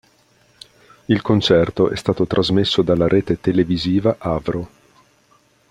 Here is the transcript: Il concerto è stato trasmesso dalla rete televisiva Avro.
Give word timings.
Il 1.05 1.21
concerto 1.21 1.89
è 1.91 1.95
stato 1.95 2.25
trasmesso 2.25 2.81
dalla 2.81 3.07
rete 3.07 3.39
televisiva 3.39 4.15
Avro. 4.17 4.69